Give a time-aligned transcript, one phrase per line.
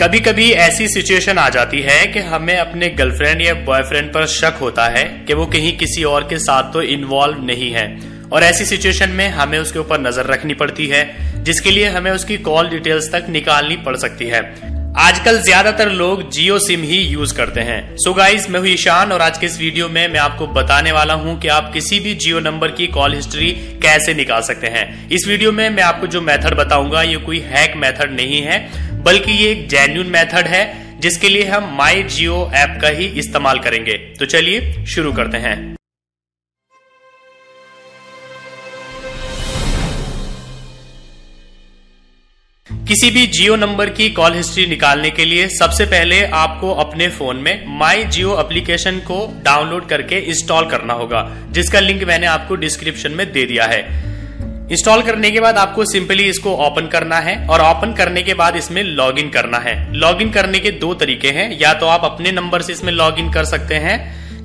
[0.00, 4.58] कभी कभी ऐसी सिचुएशन आ जाती है कि हमें अपने गर्लफ्रेंड या बॉयफ्रेंड पर शक
[4.60, 7.84] होता है कि वो कहीं किसी और के साथ तो इन्वॉल्व नहीं है।
[8.32, 11.04] और ऐसी सिचुएशन में हमें उसके ऊपर नज़र रखनी पड़ती है,
[11.44, 14.42] जिसके लिए हमें उसकी कॉल डिटेल्स तक निकालनी पड़ सकती है।
[14.98, 19.22] आजकल ज़्यादातर लोग जियो सिम ही यूज़ करते हैं। सो गाइज़ मैं हूँ ईशान और
[19.22, 22.40] आज के इस वीडियो में मैं आपको बताने वाला हूँ कि आप किसी भी जियो
[22.40, 23.50] नंबर की कॉल हिस्ट्री
[23.82, 27.76] कैसे निकाल सकते हैं। इस वीडियो में मैं आपको जो मेथड बताऊँगा, ये कोई हैक
[27.76, 32.78] मेथड नहीं है। बल्कि ये एक जेन्यून मेथड है, जिसके लिए हम माई जियो ऐप
[32.82, 35.76] का ही इस्तेमाल करेंगे। तो चलिए शुरू करते हैं।
[42.86, 47.36] किसी भी जियो नंबर की कॉल हिस्ट्री निकालने के लिए सबसे पहले आपको अपने फ़ोन
[47.36, 53.12] में माई जियो एप्लीकेशन को डाउनलोड करके इंस्टॉल करना होगा, जिसका लिंक मैंने आपको डिस्क्रिप्शन
[53.12, 54.09] में दे दिया है।
[54.70, 58.56] इंस्टॉल करने के बाद आपको सिंपली इसको ओपन करना है और ओपन करने के बाद
[58.56, 62.62] इसमें लॉगिन करना है। लॉगिन करने के दो तरीके हैं। या तो आप अपने नंबर
[62.62, 63.98] से इसमें लॉगिन कर सकते हैं,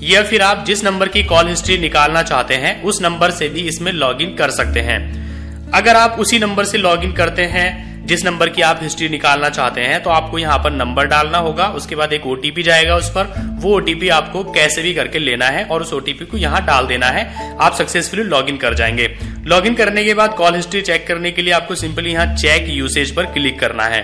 [0.03, 3.61] या फिर आप जिस नंबर की कॉल हिस्ट्री निकालना चाहते हैं, उस नंबर से भी
[3.61, 8.49] इसमें लॉगिन कर सकते हैं। अगर आप उसी नंबर से लॉगिन करते हैं जिस नंबर
[8.49, 12.13] की आप हिस्ट्री निकालना चाहते हैं तो आपको यहाँ पर नंबर डालना होगा, उसके बाद
[12.13, 15.93] एक ओटीपी जाएगा उस पर। वो ओटीपी आपको कैसे भी करके लेना है और उस
[15.93, 19.07] ओटीपी को यहाँ डाल देना है। आप सक्सेसफुली लॉग कर जाएँगे।
[19.47, 23.15] लॉग करने के बाद कॉल हिस्ट्री चेक करने के लिए आपको सिंपली यहाँ चेक यूसेज
[23.15, 24.03] पर क्लिक करना है।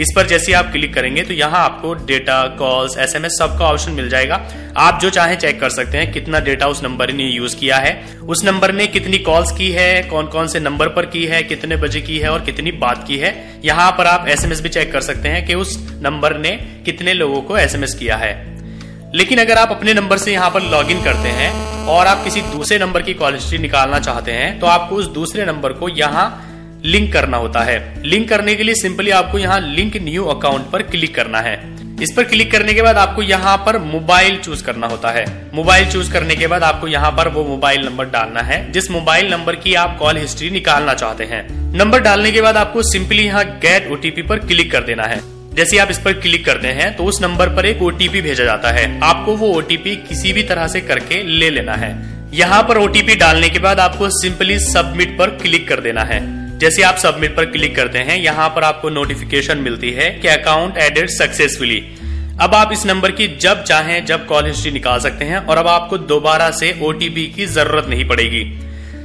[0.00, 3.92] इस पर जैसे आप क्लिक करेंगे तो यहाँ आपको डेटा कॉल्स एस एसएमएस सबका ऑप्शन
[3.92, 4.34] मिल जाएगा।
[4.78, 7.92] आप जो चाहे चेक कर सकते हैं कितना डेटा उस नंबर ने यूज़ किया है।
[8.24, 11.76] उस नंबर ने कितनी कॉल्स की है कौन कौन से नंबर पर की है, कितने
[11.76, 13.34] बजे की है और कितनी बात की है।
[13.64, 16.56] यहाँ पर आप एसएमएस भी चेक कर सकते हैं कि उस नंबर ने
[16.86, 18.34] कितने लोगों को एसएमएस किया है।
[19.14, 22.78] लेकिन अगर आप अपने नंबर से यहाँ पर लॉगिन करते हैं और आप किसी दूसरे
[22.78, 26.28] नंबर की कॉल हिस्ट्री निकालना चाहते हैं तो आपको उस दूसरे नंबर को यहाँ
[26.84, 30.82] लिंक करना होता है। लिंक करने के लिए सिंपली आपको यहाँ लिंक न्यू अकाउंट पर
[30.82, 31.54] क्लिक करना है।
[32.02, 35.90] इस पर क्लिक करने के बाद आपको यहाँ पर मोबाइल चूज़ करना होता है। मोबाइल
[35.90, 39.56] चूज़ करने के बाद आपको यहाँ पर वो मोबाइल नंबर डालना है, जिस मोबाइल नंबर
[39.56, 41.42] की आप कॉल हिस्ट्री निकालना चाहते हैं।
[41.74, 45.20] नंबर डालने के बाद आपको सिंपली यहाँ गेट ओटीपी पर क्लिक कर देना है।
[45.54, 48.70] जैसे आप इस पर क्लिक करते हैं तो उस नंबर पर एक ओटीपी भेजा जाता
[48.70, 51.94] है। आपको वो ओटीपी किसी भी तरह से करके ले लेना है।
[52.34, 56.82] यहाँ पर ओटीपी डालने के बाद आपको सिंपली सबमिट पर क्लिक कर देना है। जैसे
[56.82, 61.08] आप सबमिट पर क्लिक करते हैं, यहाँ पर आपको नोटिफिकेशन मिलती है कि अकाउंट एडेड
[61.08, 61.78] सक्सेसफुली
[62.40, 65.66] अब आप इस नंबर की जब चाहें, जब कॉल हिस्ट्री निकाल सकते हैं और अब
[65.66, 68.44] आपको दोबारा से ओटीपी की ज़रूरत नहीं पड़ेगी.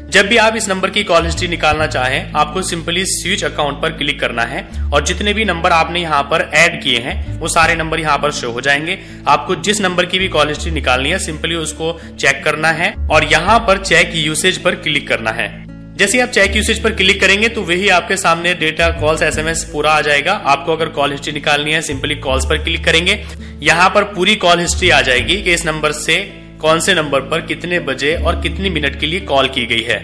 [0.09, 3.91] जब भी आप इस नंबर की कॉल हिस्ट्री निकालना चाहें, आपको सिंपली स्विच अकाउंट पर
[3.91, 7.75] क्लिक करना है और जितने भी नंबर आपने यहाँ पर ऐड किए हैं, वो सारे
[7.75, 8.97] नंबर यहाँ पर शो हो जाएँगे.
[9.27, 13.31] आपको जिस नंबर की भी कॉल हिस्ट्री निकालनी है सिंपली उसको चेक करना है और
[13.31, 15.74] यहाँ पर चेक यूसेज पर क्लिक करना है.
[15.95, 19.91] जैसे आप चेक यूसेज पर क्लिक करेंगे तो वही आपके सामने डेटा कॉल्स एसएमएस पूरा
[19.91, 23.13] आ जाएगा। आपको अगर कॉल हिस्ट्री निकालनी है सिंपली कॉल्स पर क्लिक करेंगे।
[23.61, 26.17] यहाँ पर पूरी कॉल हिस्ट्री आ जाएगी कि इस नंबर से
[26.61, 29.99] कौन से नंबर पर कितने बजे और कितनी मिनट के लिए कॉल की गई है।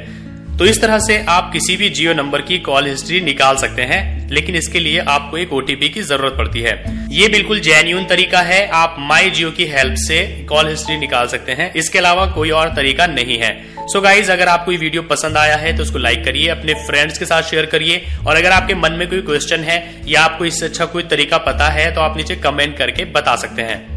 [0.58, 4.21] तो इस तरह से आप किसी भी जियो नंबर की कॉल हिस्ट्री निकाल सकते हैं।
[4.32, 8.66] लेकिन इसके लिए आपको एक ओटीपी की ज़रूरत पड़ती है। ये बिल्कुल जेन्यून तरीका है।
[8.74, 12.74] आप माई जियो की हेल्प से कॉल हिस्ट्री निकाल सकते हैं। इसके अलावा कोई और
[12.76, 15.98] तरीका नहीं है। सो so गाइज़ अगर आपको ये वीडियो पसंद आया है तो उसको
[15.98, 19.64] लाइक करिए, अपने फ्रेंड्स के साथ शेयर करिए। और अगर आपके मन में कोई क्वेश्चन
[19.64, 19.78] है
[20.08, 23.62] या आपको इससे अच्छा कोई तरीका पता है तो आप नीचे कमेंट करके बता सकते
[23.62, 23.82] हैं।